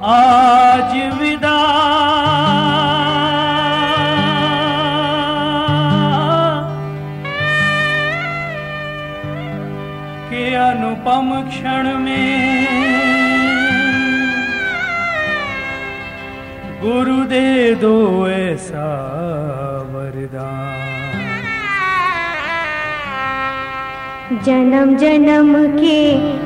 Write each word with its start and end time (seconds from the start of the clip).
आज 0.00 0.92
विदा। 1.20 1.56
के 10.30 10.44
अनुपम 10.54 11.32
क्षण 11.48 11.98
में 11.98 12.66
गुरु 16.82 17.16
दे 17.24 17.74
दो 17.74 17.96
ऐसा 18.28 18.86
वरदान। 19.90 20.76
जन्म 24.46 24.96
जन्म 24.96 25.52
के 25.76 26.00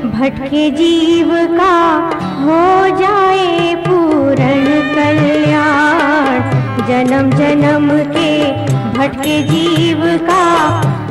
भटके 0.09 0.71
जीव 0.71 1.31
का 1.57 2.22
हो 2.43 2.63
जाए 2.99 3.75
पूरण 3.87 4.65
कल्याण, 4.95 6.41
जन्म 6.89 7.31
जन्म 7.31 7.89
के 8.15 8.31
भटके 8.93 9.37
जीव 9.43 10.01
का, 10.29 10.45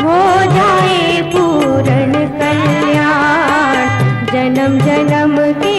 हो 0.03 0.19
जाए 0.53 1.21
पूरण 1.31 2.13
कल्याण, 2.39 3.75
जन्म 4.33 4.77
जन्म 4.79 5.35
के 5.63 5.77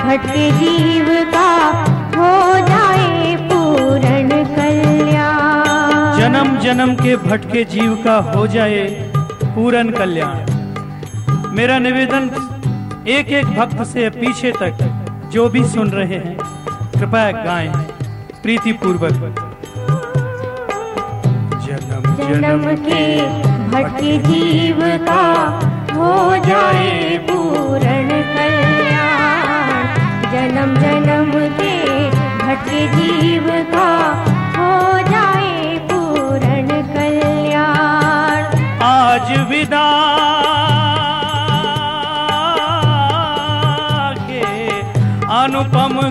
भटके 0.00 0.50
जीव 0.52 1.08
का, 1.32 1.48
हो 2.16 2.32
जाए 2.68 3.34
पूरण 3.50 4.28
कल्याण। 4.54 6.18
जन्म 6.18 6.56
जन्म 6.58 6.94
के 6.94 7.16
भटके 7.28 7.64
जीव 7.64 7.94
का 8.04 8.16
हो 8.30 8.46
जाए 8.46 8.84
पूरन 9.54 9.90
कल्याण। 9.90 10.36
मेरा 11.56 11.78
निवेदन 11.78 12.28
एक 13.14 13.28
एक 13.38 13.46
भक्त 13.56 13.82
से 13.86 14.08
पीछे 14.10 14.50
तक 14.52 14.78
जो 15.32 15.48
भी 15.48 15.62
सुन 15.74 15.90
रहे 15.90 16.16
हैं 16.24 16.36
कृपया 16.92 17.30
गाएँ 17.44 17.68
प्रीति 18.42 18.72
पूर्वक 18.82 19.12
जन्म 21.66 22.08
जन्म 22.20 22.64
के 22.88 23.04
भटके 23.70 24.16
जीव 24.26 24.80
का 25.06 25.22
हो 25.94 26.14
जाए 26.46 27.18
पूरण 27.30 28.08
कल्याण। 28.34 29.46
जन्म 30.32 30.74
जन्म 30.80 31.32
के 31.60 31.74
भटके 32.42 32.86
जीव 32.96 33.48
का 33.72 33.88
हो 34.56 34.72
जाए 35.10 35.78
पूरण 35.92 36.68
कल्याण। 36.92 38.40
आज 38.90 39.32
विदा 39.50 39.86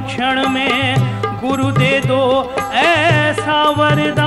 क्षण 0.08 0.48
में 0.50 0.96
गुरु 1.42 1.72
दे 1.80 2.00
दो 2.08 2.22
ऐसा 2.84 3.58
वरदान 3.78 4.25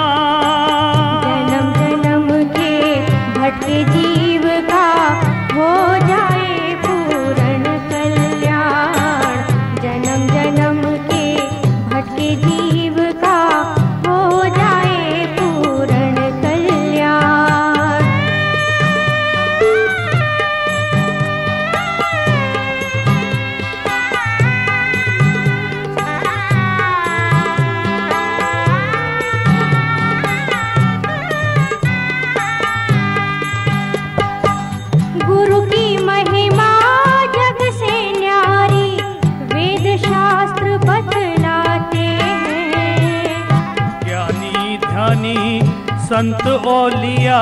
संत 46.18 46.46
ओलिया 46.66 47.40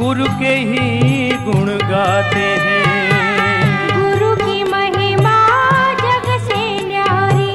गुरु 0.00 0.24
के 0.24 0.50
ही 0.68 1.28
गुण 1.44 1.68
गाते 1.90 2.42
हैं। 2.64 2.88
गुरु 3.92 4.36
की 4.36 4.64
महिमा 4.64 5.36
जग 5.92 6.26
से 6.40 6.58
न्यारी 6.88 7.54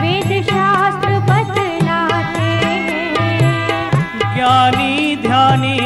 वेद 0.00 0.44
शास्त्र 0.44 1.18
बतलाते 1.20 2.50
हैं। 3.16 3.90
ज्ञानी 4.34 5.16
ध्यानी 5.16 5.78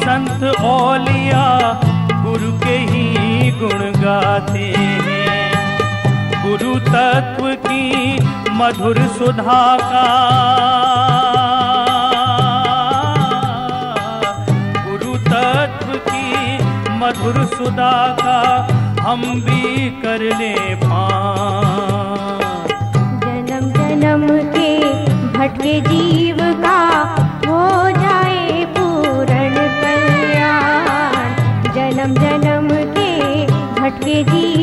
संत 0.00 0.44
ओलिया 0.64 1.46
गुरु 2.24 2.52
के 2.58 2.78
ही 2.92 3.50
गुण 3.50 3.78
गाते 4.00 4.74
हैं। 4.78 5.78
गुरु 6.42 6.74
तत्व 6.80 7.54
की 7.68 8.18
मधुर 8.52 9.06
सुधा 9.18 9.76
का 9.76 10.08
मधुर 17.22 17.44
सुदा 17.46 17.92
का 18.20 18.38
हम 19.02 19.20
भी 19.46 19.90
कर 20.02 20.22
ले 20.38 20.54
जन्म 23.26 23.68
जन्म 23.76 24.26
के 24.54 24.70
भटके 25.36 25.74
जीव 25.88 26.38
का 26.64 26.78
हो 27.46 27.60
जाए 28.00 28.64
पूरण 28.78 29.54
कल्याण। 29.82 31.30
जन्म 31.76 32.14
जन्म 32.24 32.68
के 32.98 33.10
भटके 33.80 34.22
जीव 34.24 34.61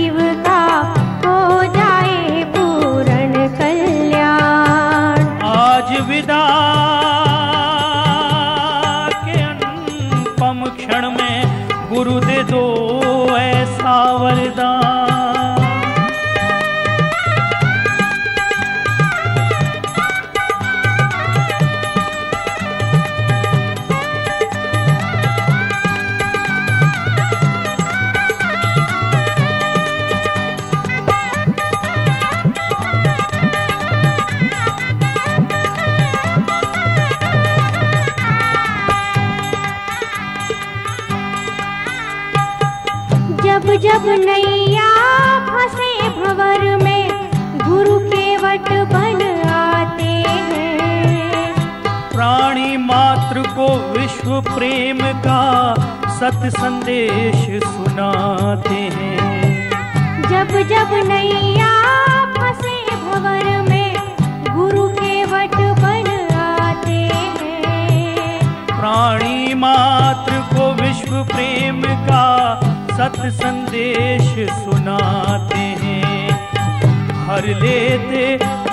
ऐसा 13.90 14.89
नैया 44.18 44.90
फंसे 45.48 46.10
भंवर 46.10 46.84
में 46.84 47.30
गुरु 47.68 48.00
के 48.00 48.38
वट 48.38 48.70
बन 48.92 49.22
आते 49.50 50.12
हैं। 50.44 51.54
प्राणी 52.10 52.78
मात्र 52.78 53.42
को 53.42 53.68
विश्व 54.00 54.42
प्रेम 54.56 55.00
का 55.02 55.44
सत 56.20 56.42
संदेश 56.58 57.64
सुनाते 57.64 58.80
हैं। 58.96 59.70
जब 60.22 60.52
जब 60.70 60.90
नैया 61.08 61.72
फंसे 62.38 62.96
भंवर 62.96 63.46
में 63.70 63.90
गुरु 64.56 64.88
के 64.90 65.24
वट 65.24 65.56
बन 65.56 66.08
आते 66.36 67.00
हैं। 67.40 68.40
प्राणी 68.68 69.54
मात्र 69.54 70.34
को 70.56 70.72
विश्व 70.74 71.24
प्रेम 71.24 71.69
सत 73.00 73.18
संदेश 73.26 74.50
सुनाते 74.50 75.58
हैं। 75.58 76.30
हर 77.28 77.46
लेते 77.62 78.24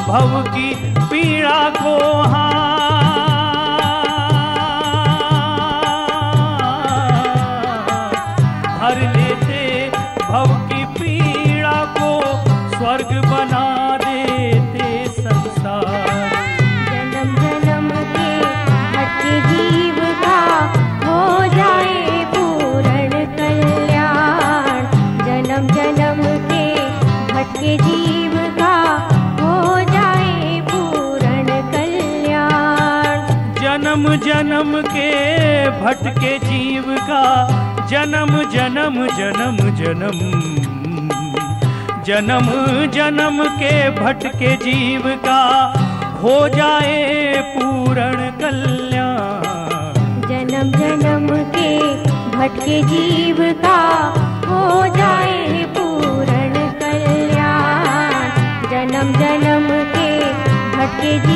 भव 0.07 0.33
की 0.49 0.75
पीड़ा 1.01 1.69
को 1.77 1.95
हर 8.83 8.99
लेते 9.17 9.91
भव 10.23 10.57
की 10.69 10.85
पीड़ा 10.85 11.85
को 11.99 12.11
स्वर्ग 12.77 13.15
बना 13.27 13.96
जन्म 33.97 34.17
जन्म 34.17 34.83
के 34.83 35.11
भटके 35.71 36.39
जीव 36.39 36.85
का। 36.89 37.23
जन्म 37.87 38.51
जन्म 38.51 39.07
जन्म 39.07 39.57
जन्म। 39.57 40.19
जन्म 42.03 42.49
जन्म 42.91 43.45
के 43.45 43.91
भटके 43.91 44.57
जीव 44.57 45.03
का। 45.07 45.41
हो 46.23 46.49
जाए 46.49 47.35
पूर्ण 47.37 48.31
कल्याण। 48.41 49.43
जन्म 50.29 50.71
जन्म 50.71 51.29
के 51.37 51.95
भटके 52.39 52.83
जीव 52.83 53.37
का। 53.41 53.79
हो 54.49 54.87
जाए 54.97 55.65
पूर्ण 55.79 56.69
कल्याण। 56.81 58.29
जन्म 58.71 59.13
जन्म 59.13 59.69
के 59.69 60.21
भटके 60.77 61.19
जीव 61.19 61.36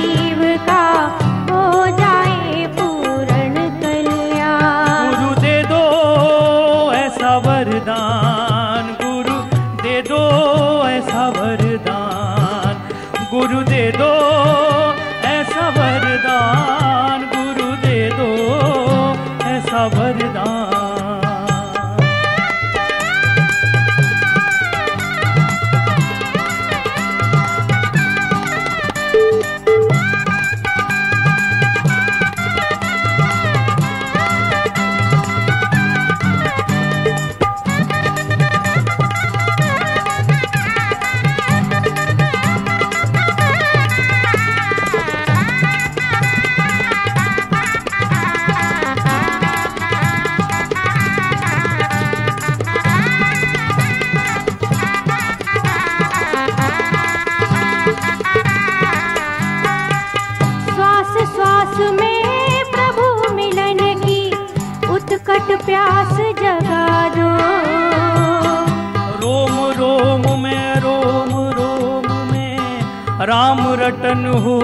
राम 73.30 73.58
रटन 73.80 74.24
हो 74.44 74.54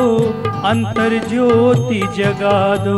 अंतर 0.68 1.12
ज्योति 1.28 1.98
जगा 2.16 2.60
दो। 2.76 2.94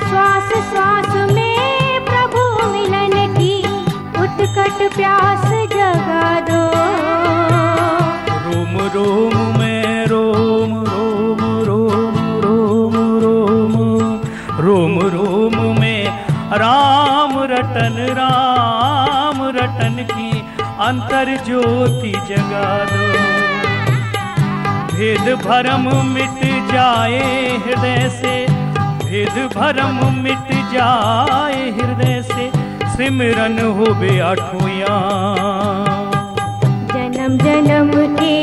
श्वास 0.00 0.50
श्वास 0.70 1.14
में 1.30 2.04
प्रभु 2.04 2.42
मिलन 2.72 3.14
की 3.36 3.54
उत्कट 4.22 4.82
प्यास 4.96 5.46
जगा 5.72 6.26
दो। 6.50 6.60
रोम 8.44 8.76
रोम 8.96 9.36
में 9.58 10.06
रोम 10.06 10.74
रोम 10.84 11.40
रोम 11.64 12.20
रोम 12.44 12.96
रोम 13.24 13.74
रोम 14.60 15.00
रोम 15.14 15.56
में 15.80 16.04
राम 16.54 17.38
रटन 17.52 17.96
राम 18.18 19.42
रटन 19.58 20.04
की 20.10 20.30
अंतर 20.82 21.36
ज्योति 21.46 22.12
जगा 22.28 22.68
दो। 22.84 23.41
भेद 24.94 25.28
भरम 25.44 25.84
मिट 26.06 26.40
जाए 26.72 27.20
हृदय 27.66 28.08
से। 28.12 28.34
भेद 29.04 29.36
भरम 29.54 29.98
मिट 30.22 30.52
जाए 30.72 31.70
हृदय 31.70 32.22
से। 32.22 32.50
सिमरन 32.92 33.58
हो 33.76 33.94
बे 33.94 34.18
आठोया 34.20 34.96
जन्म 36.92 37.36
जन्म 37.38 37.90
के 38.16 38.34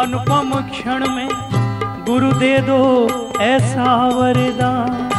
अनुपम 0.00 0.50
क्षण 0.70 1.02
में 1.08 1.28
गुरु 2.06 2.32
दे 2.32 2.58
दो 2.58 2.76
ऐसा 3.40 3.94
वरदान। 4.08 5.10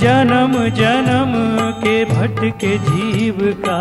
जन्म 0.00 0.54
जन्म 0.70 1.32
के 1.82 1.94
भटके 2.04 2.78
जीव 2.78 3.38
का 3.66 3.78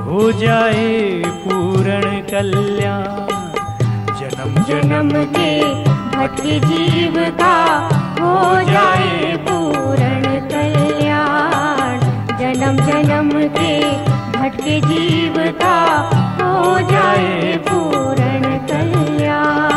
हो 0.00 0.32
जाए 0.32 1.22
पूर्ण 1.44 2.10
कल्याण। 2.30 3.04
जन्म 4.20 4.58
जन्म 4.62 5.12
के 5.36 5.52
भटके 6.16 6.58
जीव 6.60 7.14
का 7.40 7.54
हो 8.20 8.34
जाए 8.72 9.36
पूर्ण 9.46 10.34
कल्याण। 10.50 11.98
जन्म 12.38 12.84
जन्म 12.86 13.30
के 13.58 14.15
भटके 14.46 14.80
जीव 14.80 15.34
का 15.60 15.76
हो 16.40 16.78
जाए 16.90 17.56
पूर्ण 17.68 18.50
कल्याण 18.68 19.75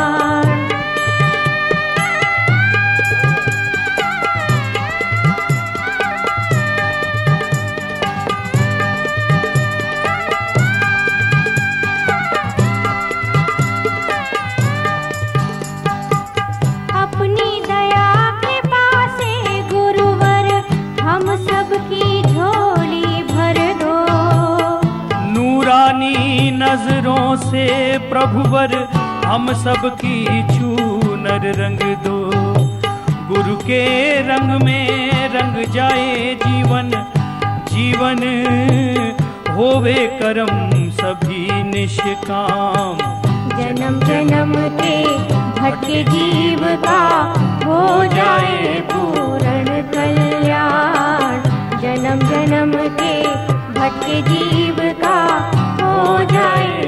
नज़रों 27.29 27.51
से 27.51 27.97
प्रभुवर 28.09 28.73
हम 29.25 29.51
सबकी 29.53 30.25
चूनर 30.49 31.43
रंग 31.57 31.81
दो। 32.05 32.17
गुरु 33.29 33.55
के 33.57 33.83
रंग 34.27 34.61
में 34.63 35.29
रंग 35.33 35.63
जाए 35.73 36.33
जीवन 36.43 36.89
जीवन 37.69 38.23
होवे 39.49 39.95
करम 40.21 40.71
सभी 40.99 41.63
निष्काम। 41.63 42.97
जन्म 43.59 43.99
जन्म 43.99 44.53
के 44.79 44.97
भटके 45.61 46.03
जीव 46.03 46.65
का 46.85 47.01
हो 47.65 47.81
जाए 48.15 48.79
पूर्ण 48.91 49.81
कल्याण। 49.93 51.37
जन्म 51.81 52.27
जन्म 52.29 52.73
के 52.99 53.15
भटके 53.79 54.21
जीव 54.21 54.77
का 55.03 55.17
हो 55.81 56.23
जाए 56.31 56.78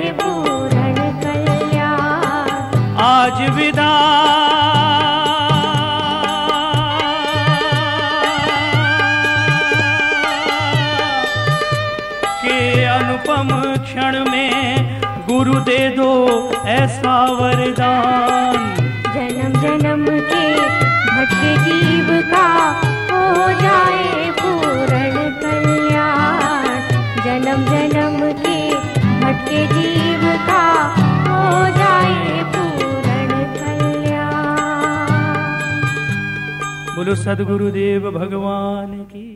गुरु 15.52 15.64
दे 15.64 15.80
दो 15.90 16.10
ऐसा 16.66 17.14
वरदान। 17.32 18.60
जन्म 19.16 19.56
जन्म 19.62 20.06
के 20.30 20.44
भटके 21.08 21.52
जीव 21.64 22.08
का 22.32 22.46
हो 23.10 23.24
जाए 23.62 24.30
पूर्ण 24.40 25.16
कल्याण। 25.42 26.70
जन्म 27.26 27.66
जन्म 27.66 28.20
के 28.40 28.58
भटके 29.20 29.66
जीव 29.74 30.24
का 30.48 30.64
हो 31.28 31.44
जाए 31.78 32.44
पूर्ण 32.56 33.44
कल्याण। 33.60 34.56
बोलो 36.96 37.16
सदगुरुदेव 37.16 38.12
भगवान 38.12 38.98
की 39.12 39.31